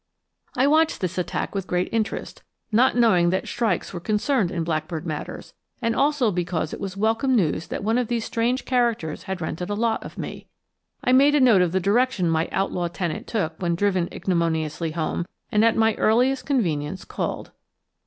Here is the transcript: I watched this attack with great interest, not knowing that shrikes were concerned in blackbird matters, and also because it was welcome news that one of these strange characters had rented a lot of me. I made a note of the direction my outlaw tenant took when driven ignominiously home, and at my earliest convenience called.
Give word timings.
I 0.57 0.65
watched 0.65 0.99
this 0.99 1.19
attack 1.19 1.53
with 1.53 1.67
great 1.67 1.87
interest, 1.91 2.41
not 2.71 2.97
knowing 2.97 3.29
that 3.29 3.47
shrikes 3.47 3.93
were 3.93 3.99
concerned 3.99 4.49
in 4.49 4.63
blackbird 4.63 5.05
matters, 5.05 5.53
and 5.79 5.95
also 5.95 6.31
because 6.31 6.73
it 6.73 6.79
was 6.79 6.97
welcome 6.97 7.35
news 7.35 7.67
that 7.67 7.83
one 7.83 7.99
of 7.99 8.07
these 8.07 8.25
strange 8.25 8.65
characters 8.65 9.25
had 9.29 9.41
rented 9.41 9.69
a 9.69 9.75
lot 9.75 10.03
of 10.03 10.17
me. 10.17 10.47
I 11.03 11.11
made 11.11 11.35
a 11.35 11.39
note 11.39 11.61
of 11.61 11.71
the 11.71 11.79
direction 11.79 12.31
my 12.31 12.49
outlaw 12.51 12.87
tenant 12.87 13.27
took 13.27 13.61
when 13.61 13.75
driven 13.75 14.09
ignominiously 14.11 14.93
home, 14.95 15.27
and 15.51 15.63
at 15.63 15.77
my 15.77 15.93
earliest 15.97 16.47
convenience 16.47 17.05
called. 17.05 17.51